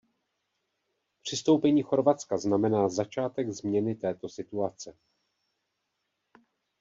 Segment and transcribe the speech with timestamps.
[1.21, 4.95] Přistoupení Chorvatska znamená začátek změny této situace.